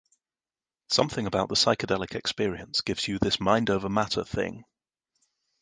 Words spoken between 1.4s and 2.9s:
the psychedelic experience